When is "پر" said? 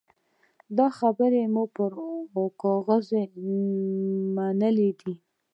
1.75-1.91